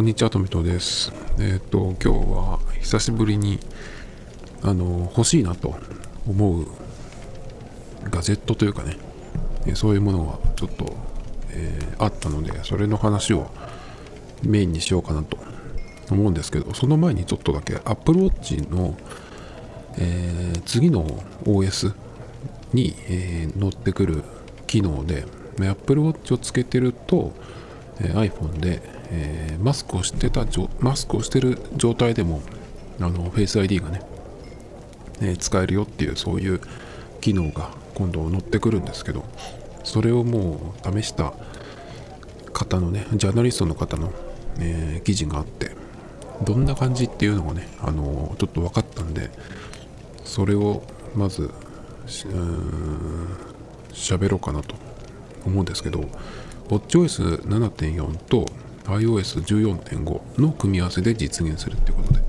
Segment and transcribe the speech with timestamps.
[0.00, 1.12] こんにちは、トミトです。
[1.38, 3.60] えっ、ー、と、今日は久しぶりに、
[4.62, 5.76] あの、欲しいなと
[6.26, 6.66] 思う
[8.04, 8.96] ガジェットというかね、
[9.74, 10.96] そういうものがちょっと、
[11.50, 13.50] えー、あったので、それの話を
[14.42, 15.36] メインにしようかなと
[16.10, 18.96] 思うんですけど、その前にちょっとだけ Apple Watch の、
[19.98, 21.04] えー、次の
[21.44, 21.92] OS
[22.72, 24.24] に、えー、乗ってくる
[24.66, 25.26] 機能で、
[25.58, 27.34] Apple Watch をつけてると、
[28.00, 30.46] え iPhone で、えー、マスクをしてた
[30.78, 32.42] マスクをしてる状態でも
[33.00, 34.02] あの Face ID がね、
[35.20, 36.60] えー、使えるよっていうそういう
[37.20, 39.24] 機能が今度乗ってくるんですけど
[39.84, 41.32] それをもう試した
[42.52, 44.12] 方のねジャーナリストの方の、
[44.58, 45.72] えー、記事があって
[46.44, 49.30] どんな感じっていうのがね、あのちょっと分かったんで
[50.24, 50.82] それを
[51.14, 51.50] まず
[53.92, 54.74] 喋ろうかなと
[55.44, 56.00] 思うんですけど
[56.68, 58.46] WatchOS7.4 と
[58.98, 62.20] iOS14.5 の組み合わせで実現するっていうことで。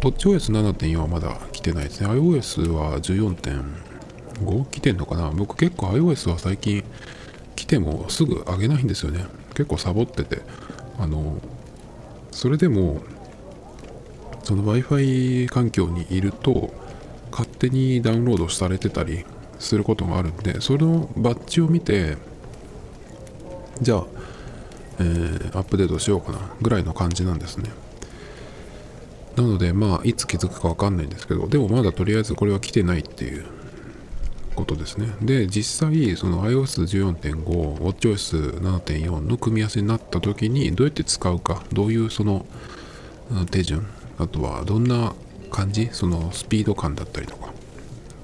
[0.00, 2.08] WatchOS7.4 はまだ来てないですね。
[2.08, 5.30] iOS は14.5来てんのかな。
[5.30, 6.84] 僕結構 iOS は最近
[7.56, 9.24] 来てもすぐ上げないんですよね。
[9.54, 10.42] 結構サボってて。
[10.98, 11.40] あの
[12.30, 13.02] それでも
[14.42, 16.72] その Wi-Fi 環境にいると
[17.30, 19.24] 勝手にダウンロードされてたり
[19.58, 22.16] することがあるんでそのバッジを見て
[23.80, 24.06] じゃあ、
[24.98, 27.70] えー、アップデートしようかなぐらいの感じなんですね。
[29.36, 33.44] なので、まあ、いつ気づくかわかんないんですけど、でもまだとりあえずこれは来てないっていう
[34.54, 35.08] ことですね。
[35.20, 42.46] で、実際、その iOS14.5、WatchOS7.4 の組み合わせになった時に、どうやって使うか、どういうその
[43.50, 43.86] 手順、
[44.18, 45.14] あとはどんな
[45.50, 47.52] 感じ、そのスピード感だったりとか、っ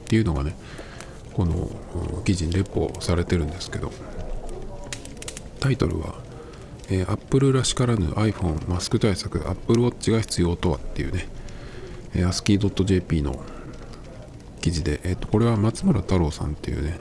[0.07, 0.57] ていうのがね、
[1.35, 1.71] この
[2.25, 3.93] 記事にレポされてるんですけど、
[5.59, 6.15] タイトルは、
[6.91, 11.29] えー、Apple らしからぬ iPhone マスク対策 Apple Watch が必要とはっていうね、
[12.15, 13.45] えー、ASCII.jp の
[14.61, 16.99] 記事で、えー、とこれは松村太郎さんっていうね。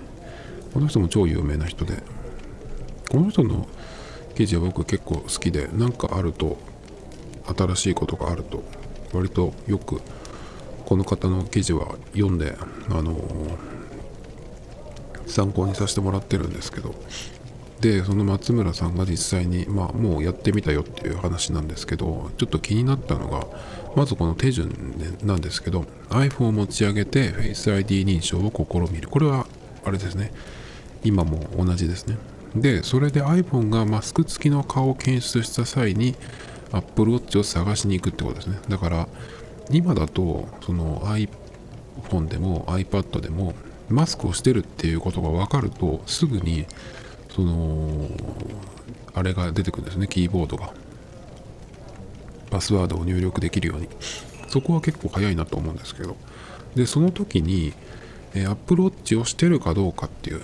[0.74, 2.04] この人も超有名な人で。
[3.10, 3.68] この人の
[4.36, 6.58] 記事は僕結構好きで何かあると
[7.58, 8.64] 新しいことがあると
[9.12, 10.00] 割とよく
[10.86, 12.56] この方の記事は読んで
[12.90, 13.58] あのー、
[15.28, 16.94] 参考にさせてもらってるんですけど。
[17.82, 23.48] でその松村さんが実際に、まあ、もうやってみたよっていう話なんですけどちょっと気になったのが
[23.96, 24.70] まずこの手順
[25.24, 29.08] なんですけど iPhone を持ち上げて Face ID 認証を試みる。
[29.08, 29.48] これは
[29.86, 30.32] あれですね。
[31.04, 32.18] 今も同じですね。
[32.56, 36.16] でそれで iPhone がマスク付きの顔を検出した際に
[36.72, 38.60] Apple Watch を探しに行くってことですね。
[38.68, 39.08] だから
[39.72, 43.54] 今だとその iPhone でも iPad でも
[43.88, 46.66] マスクをしてるっていうことが分かるとすぐに
[47.30, 48.10] その
[49.14, 50.08] あれが出てくるんですね。
[50.08, 50.74] キーボードが。
[52.50, 53.88] パスワードを入力できるように。
[54.48, 56.16] そこは結構早いなと思うんですけど。
[56.76, 57.74] でその時に、
[58.34, 60.42] えー、Apple Watch をしてるかどうかっていう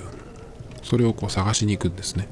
[0.84, 2.28] それをこう探しに行くんですね。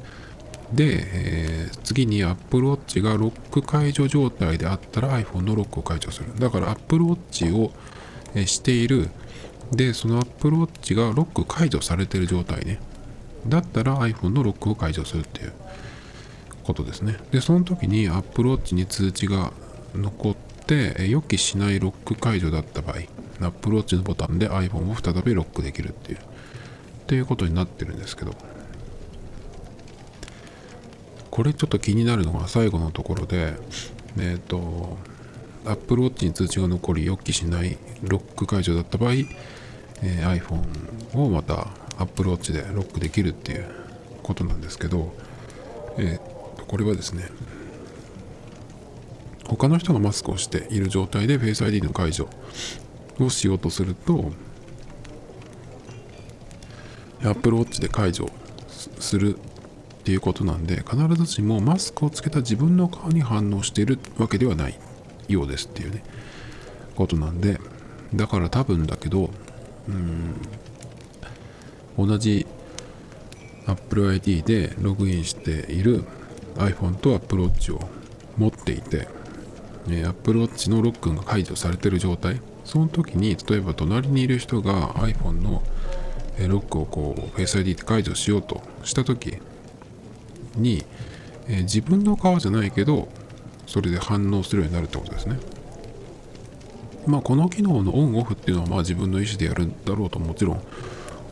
[0.72, 6.28] で、えー、次に Apple Watch がロック解除状態であったら iPhone のロックを解除する。
[6.40, 7.72] だから Apple Watch を、
[8.36, 9.10] えしている。
[9.72, 12.80] でその Apple Watch がロック解除されてる状態ね。
[13.48, 15.54] だったら iPhone のロックを解除するっていう
[16.64, 17.18] ことですね。
[17.32, 19.52] で、その時に Apple Watch に通知が
[19.94, 22.98] 残って、予期しないロック解除だった場合、
[23.46, 26.22] Apple Watch のボタンで iPhone を再びロックできるっていう、っ
[27.08, 28.34] ていうことになってるんですけど、
[31.30, 33.56] これちょっと気になるのが最後のところで、
[34.18, 34.98] えっ、ー、と、
[35.66, 41.68] Apple Watch に通知が残り予期しないロック解除だった場合、えー、iPhone をまた
[41.98, 43.66] Apple Watch でロックできるっていう
[44.22, 45.14] ことなんですけど、
[45.98, 47.30] えー、これはですね
[49.46, 52.30] 他の人がマスクをしている状態で Face ID の解除
[53.20, 54.32] をしようとすると
[57.24, 58.30] Apple Watch で解除
[59.00, 64.78] するっていうことなんで必ずしもマスクをつけた自分の顔に反応しているわけではない
[65.30, 66.04] ようですっていうね
[66.96, 67.60] ことなんで
[68.14, 69.30] だから多分だけど
[69.88, 70.36] うん
[71.98, 72.46] 同じ
[73.66, 76.04] Apple ID でログインしている
[76.56, 77.90] iPhone と Apple Watch を
[78.38, 79.08] 持っていて、
[79.90, 82.42] え Apple Watch のロックが解除されている状態。
[82.66, 85.64] その時に例えば隣にいる人が iPhone の
[86.48, 89.38] ロックをこう Face ID で解除しようとした時
[90.56, 90.84] に、
[91.48, 93.10] え自分の顔じゃないけど
[93.68, 95.38] それで反応するようになるってことですね。
[97.06, 100.62] まあこの機能のオンオフっていうのはまあ自分の意思でやるんだろうともちろん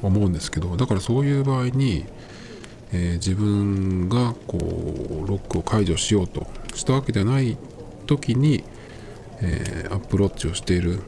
[0.01, 2.05] 思うんですけどだからそういう場合に、
[2.91, 7.57] えー自分がこうロックを解除しようとしたわけではない
[8.07, 8.63] 時に、
[9.41, 10.99] えーアップローチをしている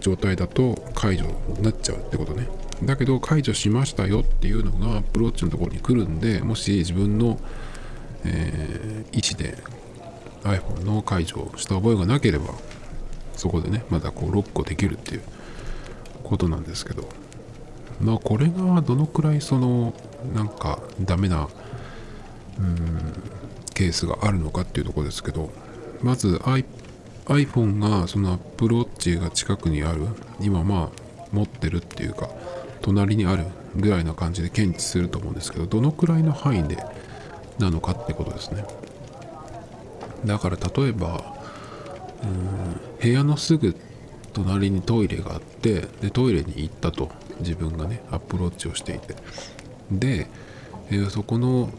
[0.00, 1.24] 状態だと解除
[1.56, 2.48] になっちゃうってことね。
[2.84, 7.38] だけど解除しましたよっていうのがアップローチのところに来るんでもし自分の、
[8.24, 9.56] えー位置で
[10.42, 12.54] iPhone の解除をした覚えがなければ
[13.34, 15.22] そこでねまたこうロックをできるっていう
[16.22, 17.08] ことなんですけど。
[18.00, 19.94] まあこれがどのくらいその
[20.34, 21.48] なんかダメな
[22.58, 23.12] うん
[23.74, 25.50] ケースがあるのかっていうところですけど
[26.02, 26.40] まず
[27.26, 30.06] iPhone がその Apple Watch が近くにある
[30.40, 31.02] 今まあ
[31.32, 32.30] 持ってるっていうか
[32.82, 33.44] 隣にある
[33.74, 36.78] ぐらいな感じで検知すると思うんですけどどのくらいの範囲で
[37.58, 38.64] なのかってことですね。
[40.24, 41.34] だから例えば
[42.22, 43.76] うん部屋のすぐ
[44.32, 47.10] 隣にトイレがあってでトイレに行ったと。
[47.40, 49.14] 自分がねアプローチをしていて。
[49.90, 50.28] で、
[50.90, 51.70] えーそこの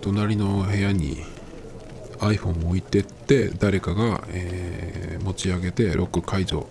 [0.00, 1.18] 隣の部屋に
[2.18, 6.66] iPhone を置いてって誰かが、えー持ち上げてロック解除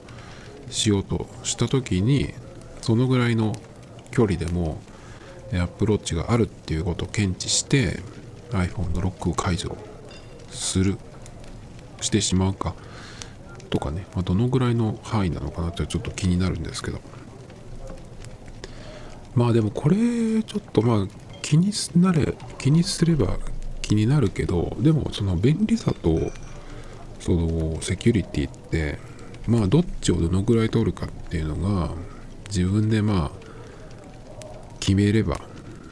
[0.70, 2.34] しようとした時に
[2.82, 3.54] そのぐらいの
[4.12, 4.80] 距離でも
[5.52, 8.00] えー Apple Watch があるっていうことを検知して
[8.52, 9.76] iPhone のロックを解除
[10.50, 10.98] する。
[12.04, 12.76] してしまうか。
[13.70, 17.00] とかね、まあ、どのぐらいの範囲なのかなってちょっと気になるんですけど。
[19.36, 19.96] まあでもこれ
[20.44, 21.08] ちょっとまあ
[21.42, 23.38] 気にすなれ気にすれば
[23.82, 26.32] 気になるけどでもその便利さと
[27.20, 28.98] そのセキュリティって
[29.48, 31.92] まあどっちをどのぐらい取るかっていうのが
[32.48, 33.44] 自分でまあ
[34.80, 35.40] 決めれば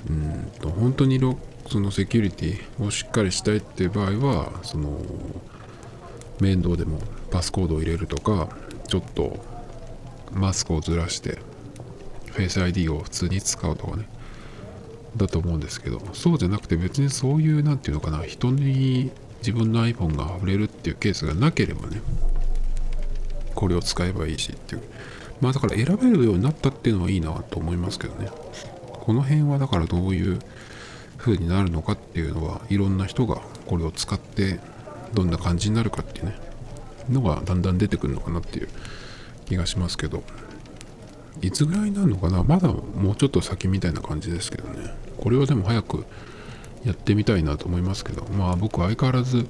[0.09, 4.99] うんと本当にロそのセキュリティをしっかりしたいっていう場合はその
[6.39, 6.99] 面倒でも
[7.29, 8.49] パスコードを入れるとか
[8.87, 9.39] ちょっと
[10.33, 11.37] マスクをずらして
[12.31, 14.07] フェイス ID を普通に使うとかね。
[15.17, 16.01] だと思うんですけど。
[16.13, 18.23] そうじゃなくて別にそういうなんていうのかな。
[18.23, 22.01] 人に自分の iPhone が触れるっていうケースがなければね。
[23.55, 24.81] これを使えばいいしっていう。
[25.41, 28.29] まあだから選べるようになったっていうのはいいなと思いますけどね。
[28.87, 30.39] この辺はだからどういう
[31.17, 34.59] 風になるのかっていうのはいろんな人がこれを使って
[35.13, 36.35] どんな感じになるかっていうね。
[37.09, 38.69] のがだんだん出てくるのかなっていう
[39.45, 40.23] 気がしますけど。
[41.41, 42.43] いつぐらいになるのかな？
[42.43, 44.93] まだもうちょっと先みたいな感じですけどね。
[45.17, 46.05] これはでも早く
[46.83, 48.25] やってみたいなと思いますけど。
[48.37, 49.47] まあ僕相変わらず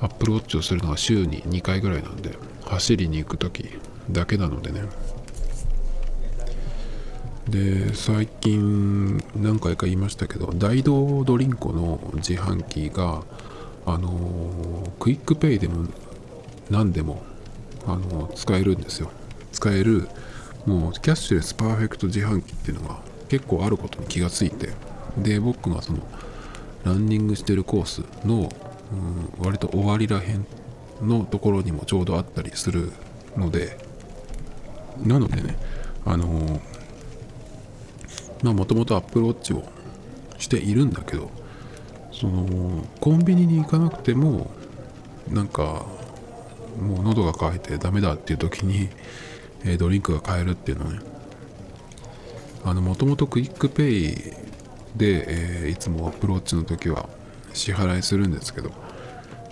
[0.00, 3.68] Apple Watch をするのが週に2回ぐらいなんで走りに行く時
[4.10, 4.82] だけなのでね。
[7.48, 13.22] で最近何回か言いましたけどダイドードリンコの自販機が
[13.86, 15.86] あの QUICPay でも
[16.68, 17.22] 何でも、
[17.86, 19.10] あの使えるんですよ。
[19.52, 20.06] 使える
[20.66, 24.70] もうキャッシュレスパーフェクト自販機っていうのが結構あることに気がついて
[25.16, 26.00] で僕がその
[26.84, 28.50] ランニングしてるコースの、
[28.92, 30.46] うん、割と終わりらへん
[31.02, 32.92] のところにもちょうどあったりする
[33.36, 33.78] ので
[35.04, 35.56] なのでね
[36.04, 36.78] あのー
[38.42, 39.64] まあもともと Apple Watch を
[40.38, 41.30] しているんだけど
[42.12, 44.50] そのコンビニに行かなくても
[45.28, 45.86] なんか
[46.80, 48.88] もう喉が渇いてダメだっていう時に、
[49.64, 51.00] えドリンクが買えるっていうのはね。
[52.80, 54.14] もともと QUICPay
[54.96, 57.08] で、えいつも Apple Watch の時は
[57.54, 58.70] 支払いするんですけど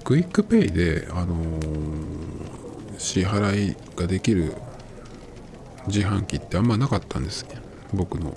[0.04, 2.56] QUICPay で、あのー
[2.98, 4.54] 支払いができる
[5.86, 7.60] 自販機ってあんまなかったんですね。
[7.92, 8.36] 僕の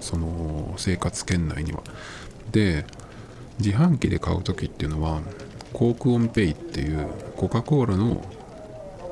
[0.00, 1.82] その生活圏内には。
[2.50, 2.84] で
[3.58, 5.20] 自販機で買う時っていうのは
[5.72, 7.06] Coke ON Pay っていう
[7.36, 8.22] コカ・コーラの、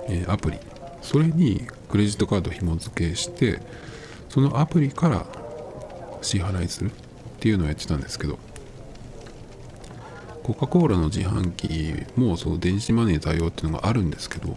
[0.08, 0.58] えアプリ。
[1.02, 3.60] それにクレジットカード紐付けして
[4.28, 5.26] そのアプリから
[6.22, 6.92] 支払いするっ
[7.40, 8.38] ていうのをやってたんですけど
[10.42, 14.56] コカ・コーラの自販機もその電子マネー対応っていうのがあるんですけど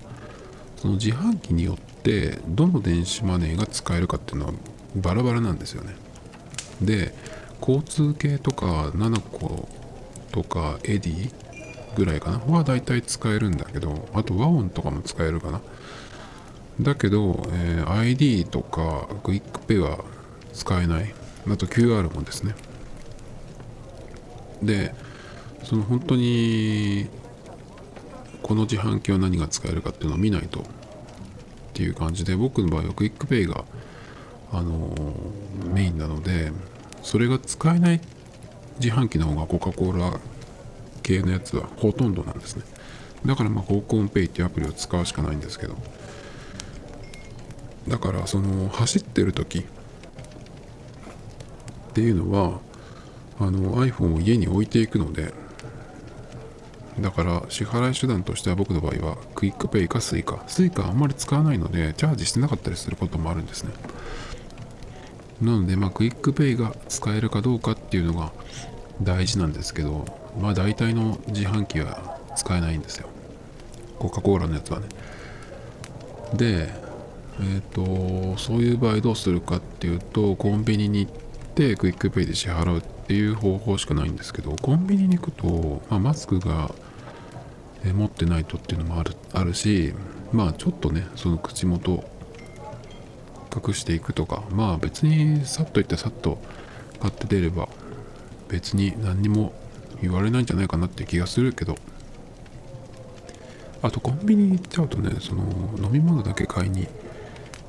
[0.78, 4.54] その自販機によってどの電子マネーが使えるかっていうのは
[4.96, 5.96] バラバラなんですよね。
[6.82, 7.14] で
[7.60, 9.70] 交通系とか7個
[10.32, 11.32] とか Edy
[11.96, 15.62] ぐらいかなはだいたい使えるんだけどあと WAON とかも使えるかな
[16.80, 20.04] だけど、えー ID とかクイックペイは
[20.54, 21.14] 使えない。
[21.48, 22.56] あと QR もですね。
[24.62, 24.94] で
[25.64, 27.08] その本当に
[28.42, 30.64] この自販機は何が使えるかっていうのを見ないとっ
[31.74, 33.66] ていう感じで僕の場合は QUICPay が
[34.52, 36.52] あのーメインなので
[37.02, 38.02] それが使えない
[38.80, 40.20] 自販機の方がコカ・コーラ
[41.04, 42.64] 系のやつはほとんどなんですね。
[43.26, 45.76] だからまあ Coke ON Pay っていうアプリを使うしかないんですけど。
[47.88, 49.64] だからその走ってる時っ
[51.94, 52.60] ていうのは
[53.40, 55.34] あの iPhone を家に置いていくので
[57.00, 63.74] だから支払い手段としては僕の場合は QUICPay か Suica。Suica あんまり使わないのでチャージしてなかったりすることもあるんですね。
[65.42, 68.32] なのでまあ QUICPay が使えるかどうかっていうのが
[69.02, 70.06] 大事なんですけど
[70.40, 73.10] まあ大体の自販機は使えないんですよ。
[73.98, 74.86] コカ・コーラのやつはね。
[76.36, 76.83] で
[77.40, 81.12] えっ、ー、とそういう場合どうするかっていうとコンビニに行っ
[81.56, 86.72] て QUICPay で支払うっていう方法しかないんですけどコンビニに行くと、まあ、マスクが
[87.92, 89.94] 持ってないとっていうのもあるあるし
[90.32, 92.04] まあちょっとねその口元
[93.56, 96.40] 隠していくとかまあ別にさっと行ってさっと
[97.00, 97.68] 買って出れば
[98.48, 99.54] 別に何にも
[100.02, 101.76] 言われないんじゃないかなって気がするけど
[103.82, 105.44] あとコンビニ行っちゃうとねその
[105.78, 106.88] 飲み物だけ買いに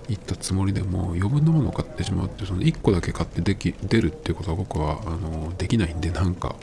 [0.08, 6.56] 行ったつもりでも余分なものを買ってしまうってその1個だけ買ってでき出るっていうことは僕はあのできないんでなんか。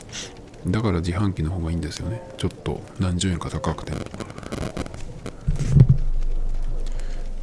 [0.66, 2.22] だから自販機の方がいいんですよね。
[2.36, 3.92] ちょっと何十円か高くて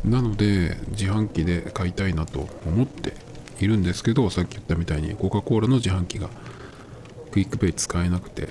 [0.05, 3.13] なので自販機で買いたいなと思って
[3.59, 6.29] いるんですけどさっき言ったみたいにコカ・コーラの自販機が
[7.31, 8.47] QUICPay 使えなくて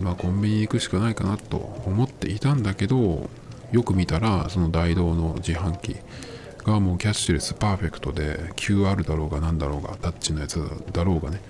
[0.00, 3.28] まあコンビニ行くしかないかなと思っていたんだけど
[3.70, 5.96] よく見たらそのダイドーの自販機
[6.64, 10.60] がもうキャッシュレスパーフェクトで QR だろうが何だろうがタッチのやつ
[10.92, 11.40] だろうがね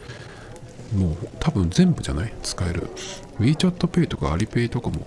[0.97, 2.33] もう多分全部じゃない？
[2.43, 2.89] 使える。
[3.39, 5.07] WeChatPay とか Alipay とかも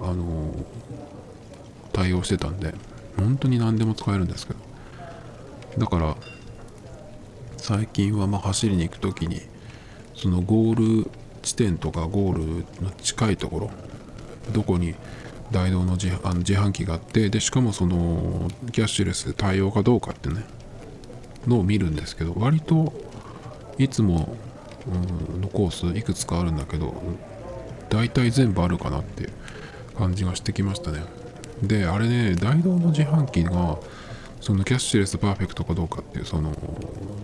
[0.00, 0.64] あのー、
[1.92, 2.74] 対応してたんで
[3.16, 4.60] 本当に何でも使えるんですけど。
[5.78, 6.16] だから
[7.58, 9.42] 最近はま走りに行く時に
[10.14, 11.10] そのゴール
[11.42, 13.70] 地点とかゴールの近いところ
[14.52, 14.94] どこに
[15.50, 20.44] 大道の自あの自販機があってでしかもそのキャッシュレス対応かどうかってね
[21.46, 22.92] のを見るんですけど割と
[23.78, 24.36] いつも
[25.40, 26.94] のコースいくつかあるんだけど
[27.88, 29.30] 大体全部あるかなって
[29.96, 31.02] 感じがしてきましたね。
[31.62, 33.78] であれね大道の自販機が
[34.40, 36.52] そのキャッシュレスパーフェクトかどうかっていうその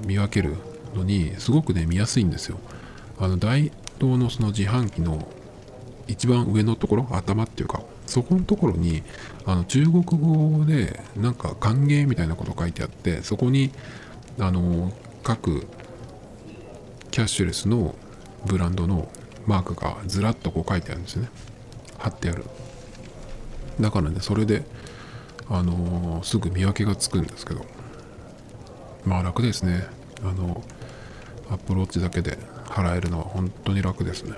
[0.06, 0.56] 見分ける
[0.94, 2.58] のにすごくね見やすいんですよ。
[3.18, 5.28] あの大道のその自販機の
[6.06, 9.02] 一番上のところ頭っていうかそこのところに
[9.46, 13.70] あの中国語でなんか歓迎みたいなこと書いてあってそこに
[14.38, 14.92] あの
[15.22, 15.66] 各
[17.10, 17.94] キャッシュレスの
[18.46, 19.08] ブランドの
[19.46, 21.28] マークがずらっとこう書いてあるんですね。
[21.98, 22.44] 貼ってある。
[23.80, 24.64] だからねそれで
[25.48, 27.64] あのすぐ見分けがつくんですけど。
[29.04, 29.86] まあ楽ですね。
[30.22, 30.64] あの
[31.50, 34.32] アップローチだけで払えるのは本当に楽ですね。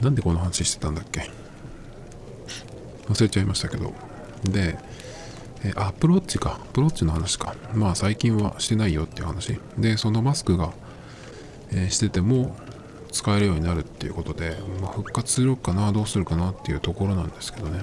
[0.00, 1.30] なんでこの話してたんだっけ？
[3.08, 3.92] 忘れちゃいましたけど。
[4.44, 4.78] で、
[5.62, 6.58] えアプローチか。
[6.62, 7.54] アプローチの話か。
[7.74, 9.58] まあ最近はしてないよっていう話。
[9.78, 10.72] で、そのマスクが、
[11.70, 12.56] えー、してても
[13.12, 17.82] 使えるようになるっていうことで、まあ、復活するかな、どうするかなっていうところなんですけどね。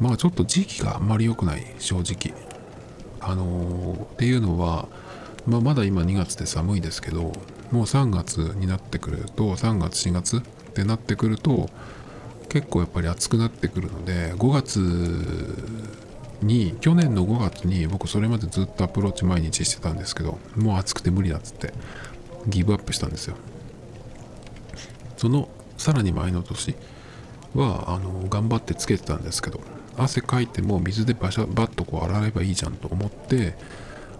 [0.00, 2.38] まあちょっと時期があんまり良くない、正直。
[3.20, 4.86] あのー、っていうのは、
[5.46, 7.32] まあ、まだ今2月で寒いですけど、
[7.72, 10.42] もう3月になってくると、3月、4月
[10.76, 11.70] ってなってくると
[12.50, 14.78] 結構やっぱり暑くなってくるので5月
[16.42, 21.72] に去年の5月に僕それまでずっとアプローチ毎日してたんですけどもう暑くて無理だっつって
[22.46, 23.36] ギブアップしたんですよ。
[25.16, 26.76] そのさらに前の年
[27.54, 29.60] はあの頑張ってつけてたんですけど
[29.96, 33.54] 汗かいても水でバシャバッとこう洗えばいいじゃんと思って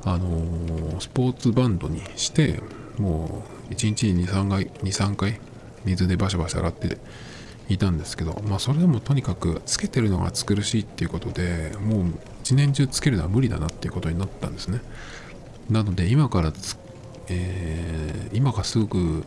[0.05, 2.61] あのー、スポーツバンドにして
[2.99, 5.39] もう1日に23回 ,23 回
[5.87, 6.99] 水でバシャバシャ洗って
[7.69, 14.81] いたんですけど、まあ、それでもとにかくつけてるのが暑苦しいっていうことでもう一年中つけるのは無理だなっていうことになったんですね。
[15.71, 16.53] なので今から
[17.29, 19.25] えー、今がすぐ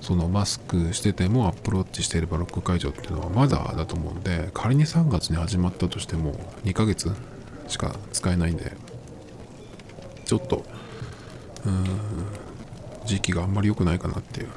[0.00, 6.32] そのマスクしててもアプローチしていればロック解除っていうのはまだだと思うんで仮に3月に始まったとしても
[6.64, 7.10] 2ヶ月
[7.68, 8.72] しか使えないんで
[10.24, 10.64] ちょっと
[11.66, 11.84] うん
[13.06, 14.48] 時期があんまり良くないかなっていう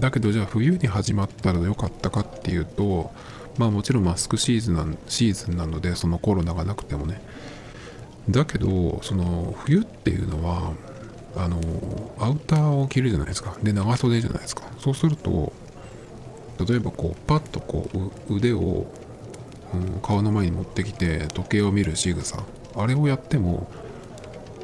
[0.00, 3.12] だけどじゃあ冬に始まったら良かったかっていうと
[3.58, 7.20] まあもちろんマスクシーズンなシーズンなのでそのコロナがなくてもね。
[8.28, 10.72] だけどその冬っていうのは
[11.36, 11.60] あの
[12.18, 13.56] アウターを着るじゃないですか。
[13.62, 14.64] で長袖じゃないですか。
[14.78, 15.52] そうすると
[16.66, 17.88] 例えばこうパッとこ
[18.28, 18.86] う腕を、
[19.74, 22.42] うん、顔の前に持ってきて時計を見る仕草。
[22.74, 23.70] あれをやっても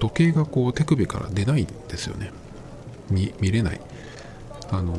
[0.00, 2.32] 時計がこう手首から出ないんですよね。
[3.10, 3.80] 見れない。
[4.72, 4.96] あの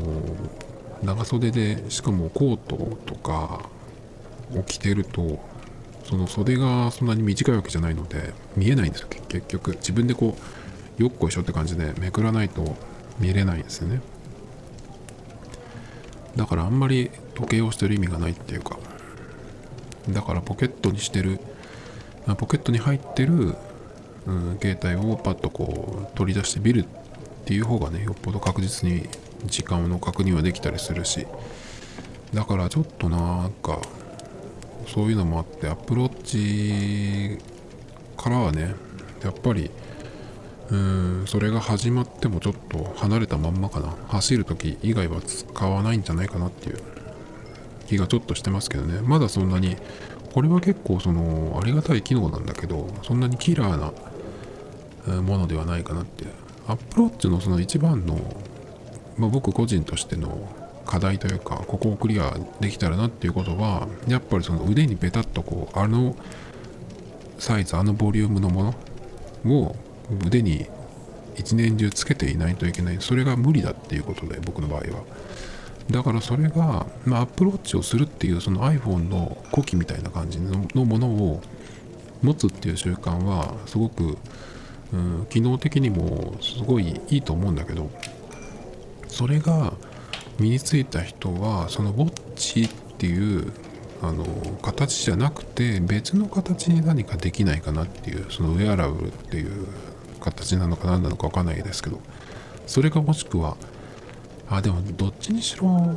[1.03, 3.67] 長袖でしかもコートとか
[4.55, 5.39] を着てると
[6.05, 9.07] その袖がそんなに短いわけじゃないので見えないんですよ。
[9.27, 9.71] 結局。
[9.71, 10.37] 自分でこ
[10.99, 12.75] うよっこいしょって感じでめくらないと
[13.19, 14.01] 見れないんですよね。
[16.35, 18.77] だからあんまり時計をしてる意味がないっていうか。
[20.09, 21.39] だからポケットにしてる
[22.37, 23.55] ポケットに入ってる、
[24.27, 26.85] うん、携帯をパッとこう取り出して見るっ
[27.45, 29.07] ていう方がねよっぽど確実に
[29.45, 31.27] 時間の確認はできたりするし
[32.33, 33.79] だからちょっとなんか
[34.87, 37.39] そういうのもあってアプローチ
[38.17, 38.75] からはね
[39.23, 39.69] やっぱり
[40.69, 43.93] うんそれが始まってもちょっと離れたまんまかな。
[44.07, 46.79] 走る時以外は使わないんじゃないかなっていう
[47.87, 49.01] 気がちょっとしてますけどね。
[49.01, 49.77] まだそんなに
[50.33, 56.25] これは結構そのありがたい機能なんだけどそんなにキラーなものではないかなって
[56.67, 58.17] アップローチのその一番の、
[59.17, 60.47] まあ、僕個人としての
[60.85, 66.15] 課題というかここをクリアできたらなっていうことはやっぱりその腕にベタっとこうあの
[67.39, 68.75] サイズあのボリュームのも
[69.43, 69.75] のを
[70.25, 70.65] 腕に
[71.35, 72.97] 一年中つけていないといけない。
[72.99, 75.03] それが無理だっていうことで僕の場合は。
[75.89, 81.41] だからそれが、まあ、アップローチをするっていうその iPhone の古希みたいな感じのものを
[82.21, 84.17] 持つっていう習慣はすごく、
[84.93, 87.89] うん、機能的にもすごいいいと思うんだけど
[89.13, 89.73] それが
[90.39, 93.53] 身についた人はそのウォッチっていう
[94.01, 94.25] あの
[94.63, 99.67] 形じゃなくて別の形に何かできないかなっていうそのウェアラブルっていう
[100.19, 101.99] 形なのか何なのか分かんないですけど
[102.65, 103.55] それかもしくは
[104.49, 105.95] あでもどっちにしろ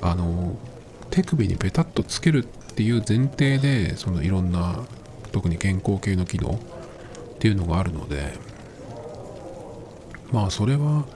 [0.00, 0.56] あの
[1.10, 4.84] 手首にペタッとつけるっていう前提でそのいろんな
[5.32, 6.60] 特に健康系の機能
[7.34, 8.34] っていうのがあるので
[10.30, 11.06] まあそれは、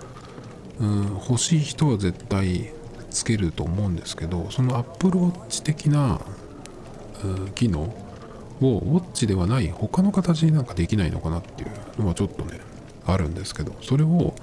[0.81, 2.73] うん、欲しい人は絶対
[3.11, 6.21] つけると思うんですけどそのアップルウォッチ的な、
[7.25, 7.93] うん、機能を
[8.61, 12.61] ウォッチではない他の形になんかできないのかなっていうのはちょっとね
[13.07, 14.35] あるんですけどそれを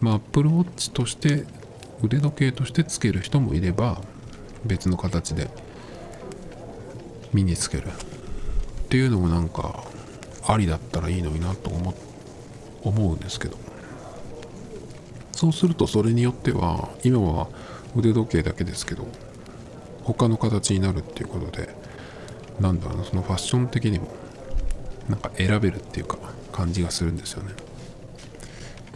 [0.00, 1.44] まあ、Apple Watch として
[2.02, 4.02] 腕時計としてつける人もいれば
[4.66, 5.48] 別の形で
[7.32, 7.90] 身につけるっ
[8.90, 9.82] ていうのもなんか
[10.46, 11.94] ありだったらいいのになと思
[12.82, 13.63] 思うんですけど。
[15.44, 17.48] そうするとそれによっては今は
[17.94, 19.06] 腕時計だけですけど
[20.02, 21.68] 他の形になるっていうことで
[22.60, 24.08] なんだろうなそのファッション的にも
[25.06, 26.16] なんか選べるっていうか
[26.50, 27.52] 感じがするんですよね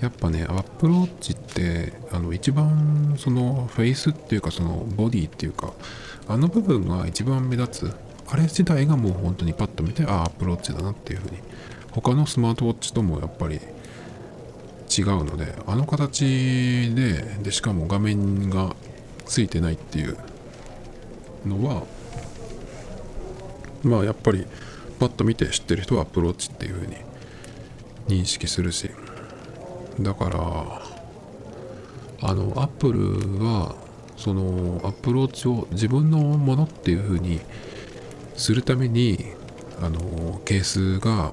[0.00, 5.72] やっぱね、アップローチって、あの、一番、その、フェイスっていうか、その、ボディっていうか、
[6.28, 7.96] あの部分が一番目立つ。
[8.28, 11.38] あれ自体がもう本当にパッと見て、ああ、アップローチだなっていうふうに。
[11.90, 13.60] 他のスマートウォッチともやっぱり
[14.98, 18.74] 違うので、あの形で、で、しかも画面が
[19.24, 20.16] ついてないっていう
[21.46, 21.82] のは、
[23.82, 24.46] まあやっぱり
[24.98, 26.96] パッと見て知ってる人は Apple Watch っていうふうに
[28.08, 28.90] 認識するし。
[30.00, 30.38] だから
[32.20, 33.74] あの Apple は
[34.16, 37.40] その Apple Watch を自分のものっていう風に
[38.36, 39.32] するために
[39.80, 41.32] あのケースが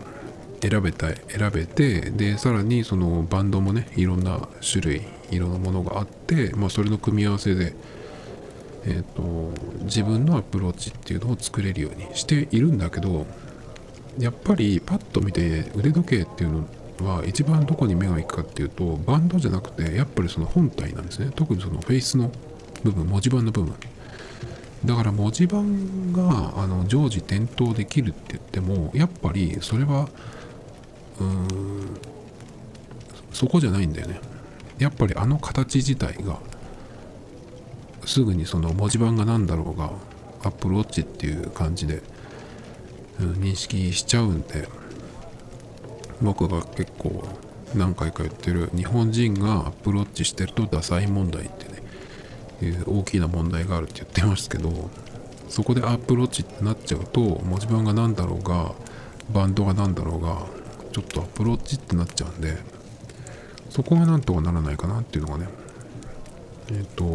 [0.62, 7.74] 選べた選べてでさらにそのバンドもねいろんな種類色のものがあって、まあ、それの組み合わせで、
[8.86, 13.26] えーと自分のアプローチっていうのを作れるようにしているんだけど
[14.20, 16.66] やっぱりパッと見て腕時計っていう
[17.02, 21.32] のは一番どこに目が行くかっていうとバンドじゃなくてやっぱりその本体なんですね。
[21.36, 22.32] 特にそのフェイスの
[22.84, 23.76] 部分文字盤の部分。
[24.86, 30.08] だから文字盤があの常時点灯できるって言ってもやっぱりそれは
[33.32, 34.20] そこじゃないんだよね。
[34.80, 36.40] やっぱりあの形自体が
[38.06, 39.92] すぐにその文字盤が何だろうが
[40.44, 42.02] アップルウォッチっていう感じで、
[43.20, 44.68] うん、認識しちゃうんで
[46.22, 47.24] 僕が結構
[47.74, 51.84] 何回か言ってる日本人がアプローチしてるとダサい問題ってね、
[52.62, 54.90] えー、大きな問題があるって言ってますけど
[55.50, 58.74] そこでアプローチってなっちゃうと文字盤が何だろうが
[59.34, 60.46] バンドが何だろうが
[60.96, 62.56] ちょっとアプローチってなっちゃうんで
[63.70, 65.50] そこがなんとかならないかなっていうのがね
[66.70, 67.06] えっ、ー、と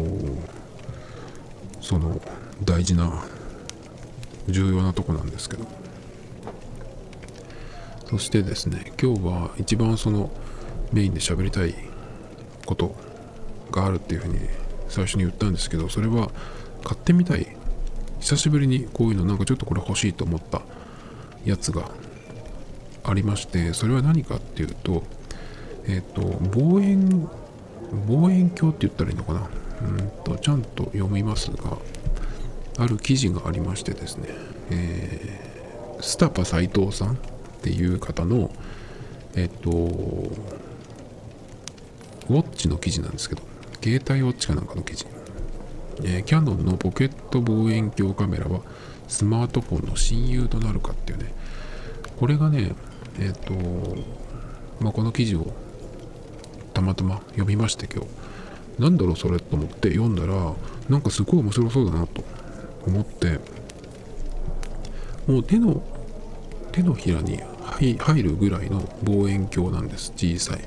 [1.81, 2.21] その
[2.63, 3.23] 大事な
[4.47, 5.65] 重要なとこなんですけど。
[8.05, 10.29] そしてですね今日は一番その
[10.91, 11.73] メインで喋りたい
[12.65, 12.93] こと
[13.71, 14.37] があるっていうふうに
[14.89, 16.29] 最初に言ったんですけどそれは
[16.83, 17.47] 買ってみたい。
[18.19, 20.61] 久しぶりにこういうのなんかちょっとこれ欲しいと思った
[21.45, 21.89] やつが
[23.03, 25.03] ありましてそれは何かっていうと
[25.87, 26.21] えっ、ー、と
[26.55, 27.29] 望遠
[28.07, 29.49] 望遠鏡って言ったらいいのかな？
[29.81, 31.77] うんとちゃんと読みますが
[32.77, 34.29] ある記事がありましてですね、
[34.69, 37.17] えー、スタパ斎藤さんっ
[37.61, 38.51] ていう方の、
[39.35, 43.41] えっとウォッチの記事なんですけど
[43.83, 45.05] 携帯ウォッチかなんかの記事、
[46.03, 48.61] えー、キャノンのポケット望遠鏡カメラは
[49.07, 51.33] スマートフォンの親友となるかっていうね。
[52.19, 52.75] これがね
[53.21, 53.53] えっ、と
[54.79, 55.53] まあこの記事を
[56.73, 58.21] たまたま読みまして今日。
[58.79, 60.53] なんだろうそれと思って読んだら
[60.89, 62.23] なんかすごい面白そうだなと
[62.87, 63.39] 思って
[65.27, 65.83] もう手の
[66.71, 67.39] 手のひらに
[67.99, 70.61] 入るぐらいの望遠鏡なんです小さい。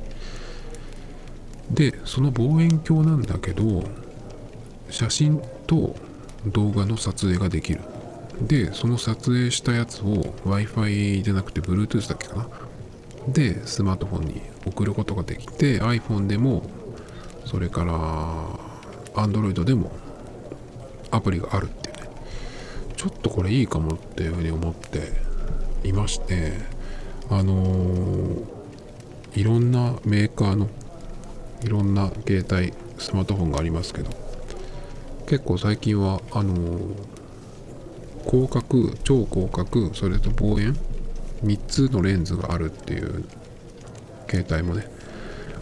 [1.70, 3.84] でその望遠鏡なんだけど
[4.90, 5.96] 写真と
[6.46, 7.80] 動画の撮影ができる。
[8.42, 12.48] でその撮影したやつを w i f i じゃなくて Bluetooth だっけかな？
[13.28, 16.68] でスマートフォンに送ることができて iPhone でも
[17.46, 17.94] それから
[19.22, 19.92] Android でも
[21.10, 22.10] アプリがあるっていうね。
[22.96, 25.12] ちょっとこれいいかもっていうふうに思って
[25.86, 26.52] いまして
[27.30, 28.44] あのー、
[29.34, 30.68] いろんなメーカーの
[31.62, 34.10] いろんな携帯スマートフォンがありますけど
[35.26, 36.94] 結構最近はあのー、
[38.28, 40.76] 広角超広角それと望遠
[41.44, 43.24] 3つのレンズがあるっていう
[44.28, 44.86] 携帯もね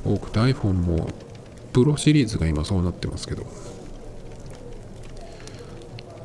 [0.04, 1.08] 多くて iPhone も
[1.72, 3.46] プロシリーズが今そうなってますけど。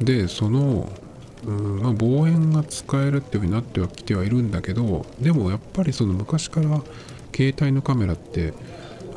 [0.02, 0.90] でその
[1.46, 6.82] うんまあ、望遠が使えるっていうふうになってはきてはいるんだけどでもやっぱりその昔から
[7.34, 8.54] 携帯のカメラって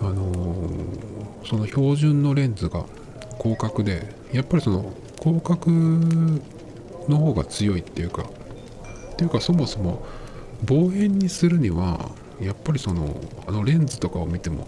[0.01, 2.85] あのー、その標準のレンズが
[3.39, 5.71] 広角でやっぱりその広角
[7.11, 10.07] の方が強いっていうかっていうかそもそも
[10.65, 14.67] 望遠にするにはやっぱりそのあのレンズとかを見ても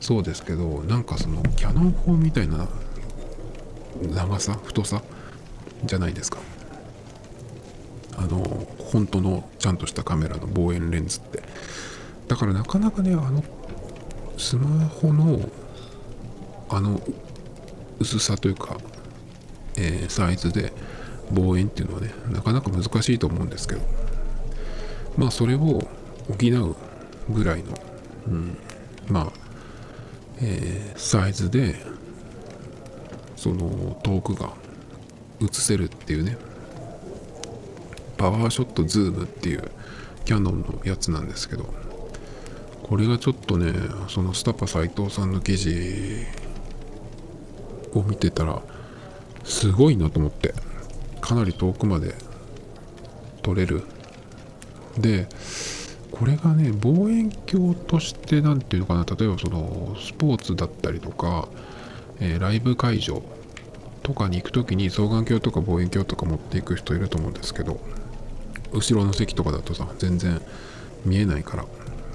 [0.00, 2.68] そうですけどなんかそのキャノン砲みたいな
[4.02, 5.02] 長さ太さ
[5.84, 6.38] じゃないですか。
[8.18, 8.38] あの
[8.78, 11.42] 本当のちゃんとしたカメラの望遠レンズって。
[12.28, 13.44] だからなかなかねあの
[14.36, 15.40] スマホの
[16.68, 17.00] あの
[17.98, 18.78] 薄さというか、
[19.76, 20.72] えー、サイズで
[21.32, 23.80] 望遠っていうのはねなかなか難しいと思うんですけど
[25.16, 25.86] まあそれを補
[26.28, 26.76] う
[27.32, 27.74] ぐらいの、
[28.28, 28.58] うん、
[29.08, 29.32] まあ、
[30.40, 31.74] えー、サイズで
[33.36, 34.52] その遠くが
[35.40, 36.36] 映せるっていうね
[38.16, 39.70] パワーショットズームっていう
[40.24, 41.72] キャノンのやつなんですけど
[42.82, 43.72] これがちょっとね
[44.08, 46.24] そのスタパ斎藤さんの記事
[47.92, 48.62] を見てたら
[49.44, 50.54] すごいなと思って。
[51.20, 52.14] かなり遠くまで
[53.42, 53.82] 撮れる。
[54.98, 55.28] で
[56.10, 59.04] これがね望遠鏡として何ていうのかな。
[59.04, 61.48] 例えばそのスポーツだったりとか、
[62.20, 63.22] えー、ライブ会場
[64.02, 67.80] とかに行く時に双眼鏡とか望遠鏡とか持っていく人いると思うんですけど
[68.72, 70.40] 後ろの席とかだとさ全然
[71.04, 71.64] 見えないから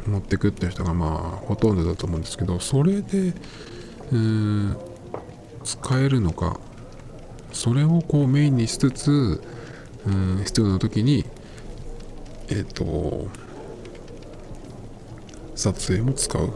[0.07, 4.77] 持ってくって人がまあほとんどだと思うんですけどそれでうーん
[5.63, 6.59] 使えるのか
[7.51, 9.41] それをこうメインにしつつ
[10.05, 11.25] うん必要な時に
[12.49, 13.27] えっ、ー、と
[15.55, 16.53] 撮影も使う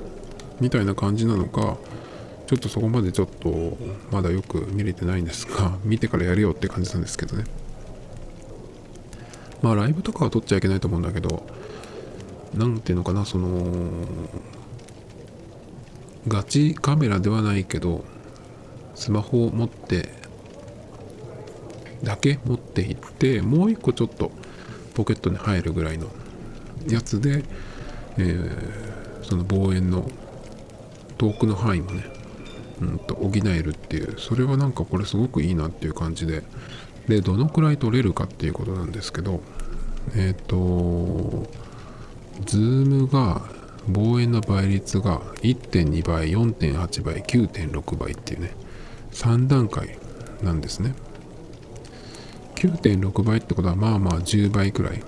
[0.59, 1.77] みたいな感じなのか
[2.47, 3.77] ちょっとそこまでちょっと
[4.11, 7.45] まだよく見れてないんですが 見てからやるよって感じなんですけどね。
[9.61, 11.43] まあライブとかは撮っちゃいけないと思うんだけど
[12.53, 13.65] 何ていうのかなその
[16.27, 18.03] ガチカメラではないけど
[18.93, 20.09] スマホを持って
[22.05, 24.31] だけ持っていってもう一個ちょっと
[24.93, 26.07] ポケットに入るぐらいの
[26.87, 27.43] やつで、
[28.17, 30.09] えー、その望遠の
[31.17, 32.05] 遠くの範囲もね、
[32.81, 36.43] うんと捉えるっていうそれはなんかこれすごくいいなっていう感じで
[37.07, 39.41] でどのくらい撮れるかっていうことなんですけど
[40.15, 41.49] えっ、ー、と
[42.45, 43.41] ズームが
[43.87, 48.51] 望遠の倍率が1.2倍4.8倍9.6倍っていうね
[49.11, 49.97] 3段階
[50.43, 50.93] なんですね。
[52.67, 55.03] 9.6倍ってことはまあまあ10倍くらい。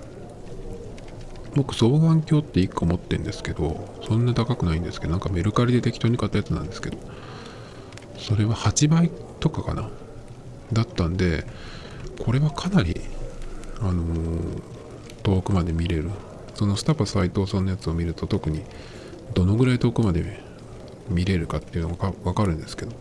[1.54, 6.98] 僕双眼鏡って1個持ってるんですけどそんな高くないんですけどなんかメルカリで適当に買ったやつなんですけど
[8.18, 9.88] それは8倍とかかな。
[10.72, 11.46] だったんで
[12.18, 13.00] これはかなり
[13.80, 14.62] あのー、
[15.22, 16.10] 遠くまで見れる。
[16.54, 18.62] そのスタパ斎藤さんのやつを見ると特に
[19.32, 20.42] どのぐらい遠くまで
[21.08, 22.92] 見れるかっていうのが分かるんですけど。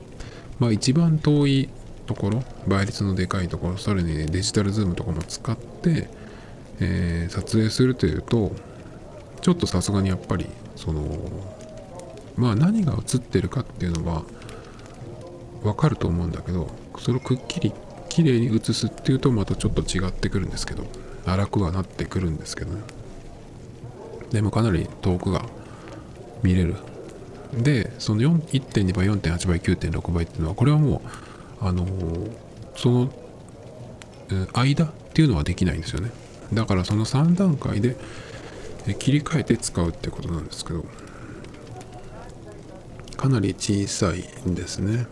[0.60, 1.70] まあ一番遠い
[2.08, 6.10] ところ倍率のでかいところさらに、ね、デジタルズームとかも使って、
[6.80, 8.52] えー、撮影するというと
[9.42, 11.06] ちょっとさすがにやっぱりその
[12.36, 14.24] まあ何が映ってるかっていうのは
[15.62, 17.74] 分かると思うんだけどそれをくっきり
[18.10, 20.86] 綺麗に映すっていうとまたちょっと違ってくるんですけど
[21.26, 22.82] 荒くはなってくるんですけどね。
[24.32, 25.46] でもかなり遠くが
[26.42, 26.76] 見れる。
[27.54, 31.10] でその4 1.2倍4.8倍9.6倍っていうのはこれはもう
[31.60, 31.86] あの
[32.76, 33.10] その
[34.54, 36.12] 間っていうのはできないんですよね。
[36.54, 37.96] だからその3段階で
[39.00, 40.86] 切り替えて使うってことなんですけど
[43.18, 45.08] かなり小さいんですね。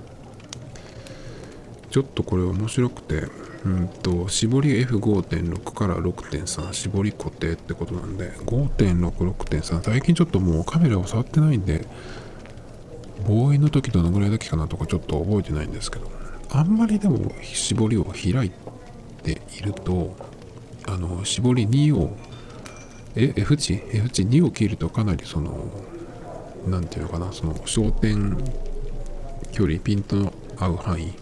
[1.90, 3.28] ちょっとこれ面白くて
[3.66, 11.88] うんと絞り F5.6 から6.3絞り固定ってことなんで5.66.3最近ちょっともうカメラを触ってないんで
[13.28, 16.25] 望遠の時どのぐらいだけかなとかちょっと覚えてないんですけど。
[16.56, 18.52] あんまりでも絞りを開い
[19.24, 20.16] ていると
[20.88, 22.16] あの絞り2を
[23.18, 25.70] え F 値 F 値2を切るとかなりその
[26.66, 27.34] なんていうのかな？
[27.34, 28.38] その焦点
[29.52, 31.14] 距離ピントの合う範囲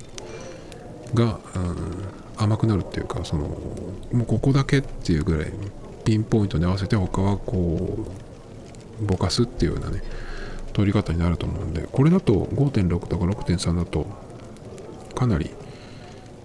[1.16, 2.04] が、うん、
[2.38, 3.48] 甘くなるっていうかその
[4.12, 5.52] もうここだけっていうぐらい
[6.06, 8.06] ピンポイントに合わせて他はこ
[9.02, 10.04] うぼかすっていうようなね
[10.74, 14.06] 取り方になると思うんでこれだと5.6とか6.3だと
[15.16, 15.52] かなり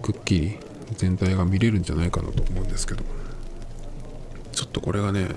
[0.01, 0.57] くっきり
[0.95, 3.03] 全体が見れるんじゃないかなと思うんですけど。
[4.51, 5.29] ちょっとこれがね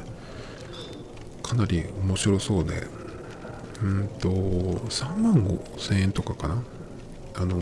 [1.45, 2.87] かなり面白そうで。
[3.83, 6.62] うんと3万5000円とかかな。
[7.35, 7.61] あの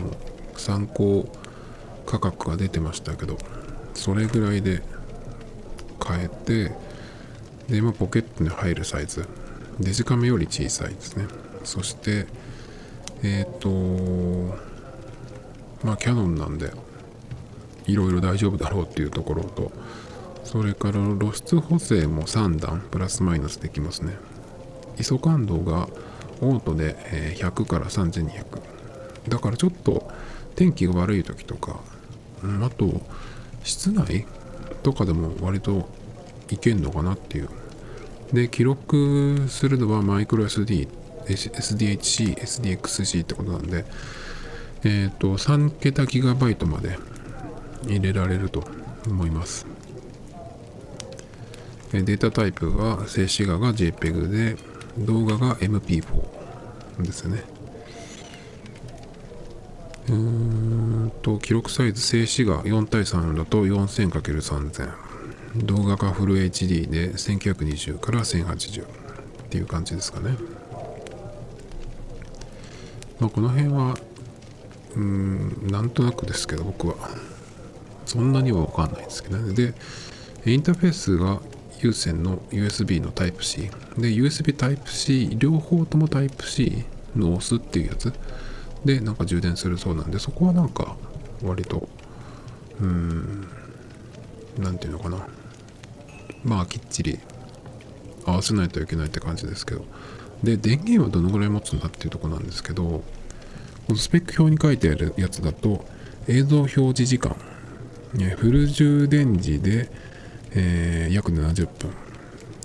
[0.57, 1.27] 参考
[2.05, 3.37] 価格が出てましたけど
[3.93, 4.83] それぐらいで
[5.97, 6.71] 買えて
[7.69, 9.27] で、まあ、ポケットに入るサイズ。
[9.79, 11.25] デジカメより小さいですね。
[11.63, 12.27] そして
[13.23, 13.69] えっ、と
[15.83, 16.71] まあキャノンなんで
[17.87, 19.71] いろいろ大丈夫だろうっていうところと
[20.43, 24.15] それから露出補正も3段プラスマイナスできますね。
[24.97, 25.87] ISO 感度が
[26.41, 26.95] オートで
[27.37, 28.45] 100から3200
[29.29, 30.11] だからちょっと
[30.55, 31.79] 天気が悪い時とか、
[32.43, 33.01] あと
[33.63, 34.25] 室内
[34.83, 35.87] とかでも割と
[36.49, 37.49] いけんのかなっていう。
[38.33, 40.87] で記録するのはマイクロ SD
[41.25, 43.85] SDHC SDXC ってことなんで
[44.83, 46.97] えっ、と3桁ギガバイトまで
[47.87, 48.63] 入れられると
[49.07, 49.65] 思います。
[51.91, 54.55] データタイプが静止画が JPEG で
[54.97, 56.05] 動画が MP4
[57.01, 57.43] ですね。
[60.07, 65.11] うーんと記録サイズ静止画4対3だと 4000×3000
[65.65, 68.87] 動画がフル HD で1920から1080っ
[69.49, 70.37] ていう感じですかね、
[73.19, 73.97] まあ、この辺は
[74.95, 76.95] うーんなんとなくですけど僕は。
[78.05, 79.53] そんなには分かんないんですけどね。
[79.53, 79.73] で
[80.45, 81.39] インターフェースが
[81.81, 86.83] 有線の USB の Type-C で USB Type-C 両方とも Type-C
[87.15, 88.11] の押すっていうやつ。
[88.83, 90.97] でなんか充電するそうなんでそこはなんか
[91.43, 91.87] 割と
[92.79, 93.47] うーん
[94.57, 95.25] なんていうのかな。
[96.43, 97.19] まあきっちり
[98.25, 99.85] 合わせないといけないって感じですけど。
[100.43, 103.03] で電源はどのぐらい持つんだっていうとこなんですけど。
[103.91, 105.83] このスペック表に書いてあるやつだと
[106.25, 107.35] 映像表示時間
[108.37, 109.91] フル充電時で、
[110.51, 111.91] えー約70分。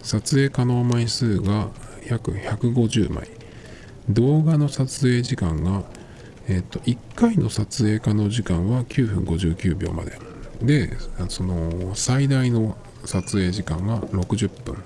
[0.04, 1.70] 撮影可能枚数が
[2.08, 3.28] 約150枚。
[4.08, 5.82] 動画の撮影時間が、
[6.46, 10.20] えー、と1回の撮影可能時間は9分59秒まで。
[10.62, 10.96] で
[11.28, 14.76] その最大の撮影時間が60分。
[14.76, 14.78] っ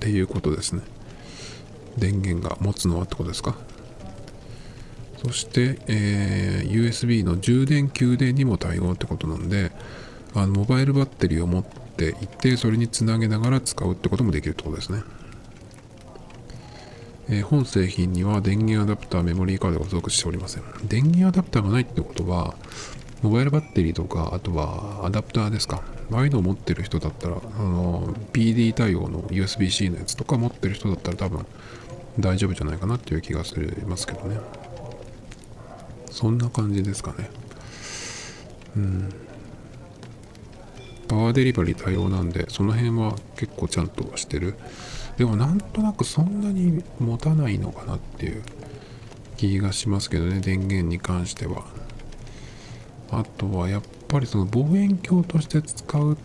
[0.00, 0.82] ていうことですね。
[1.96, 3.56] 電源が持つのはってことですか？
[5.22, 9.72] そして、えー USB の充電給電にも対応ってことなんで
[10.34, 15.02] あのモバイルバッテリーを持っていってそれにつなげながら使うってこともできるってことですね
[17.28, 20.64] えー本製品には電源アダプター、メモリーカードが付属しておりません。
[20.84, 22.54] 電源アダプターがないってことは、
[23.22, 25.82] モバイルバッテリーとか、あとはアダプターですか。
[26.10, 31.46] ああいうのを持ってる人だったら、あの、PD 対応の USB-C のやつとか持ってる人だったら多分
[32.18, 33.54] 大丈夫じゃないかなっていう気がし
[33.86, 34.36] ますけどね。
[36.12, 37.30] そんな感じですかね。
[38.76, 39.08] うん。
[41.08, 44.54] パワーデリバリー対応なんで、その辺は結構ちゃんとしてる。
[45.16, 48.42] でもなんとなくそんなに持たないのかなっていう
[49.36, 51.64] 気がしますけどね、電源に関しては。
[53.10, 56.16] あとはやっぱりその望遠鏡として使うっ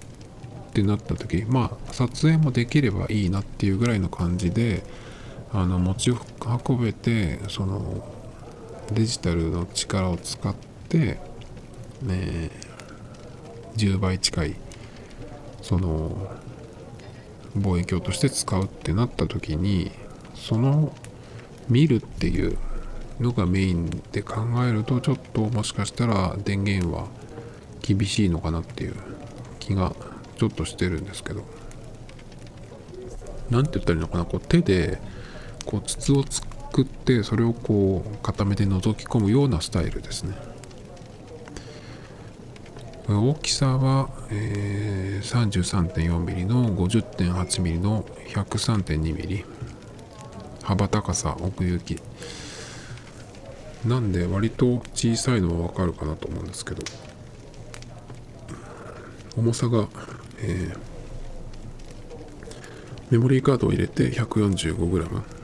[0.73, 4.84] てなった時、まあ撮影もできればいいなっていうぐらいの感じで、
[5.52, 8.06] あの持ち運べて、その
[8.91, 10.56] デジタルの力を使っ
[10.89, 11.19] て、
[12.02, 12.52] ね、
[13.76, 14.56] 10倍近い
[15.62, 16.30] その
[17.56, 19.91] 望遠鏡として使うってなった時に
[20.36, 20.95] その
[21.69, 22.58] 見るっていう
[23.19, 27.08] のがメインで考えるとちょっともしかしたら電源は
[27.82, 28.95] 厳しいのかなっていう
[29.60, 29.95] 気が
[30.38, 31.43] ちょっとしてるんですけど。
[33.50, 35.00] 何て言ったらいいのかなこう手で
[35.65, 40.36] こう筒を作ってそれをこう固めて覗き込むようなスタイルですね。
[43.10, 49.46] 大きさは、えー、33.4ミリの 50.8mm の 103.2mm
[50.62, 52.02] 幅高さ奥行き。
[53.86, 56.84] なんで割と小さいのはわかるかなと思うんですけど。
[59.38, 59.88] 重さが、
[60.40, 60.78] えー、
[63.12, 65.37] メモリーカードを入れて 145g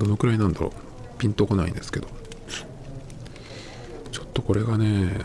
[0.00, 0.70] どのくらいなんだろう。
[1.18, 2.08] ピンとこないんですけど。
[4.10, 5.24] ちょっとこれがね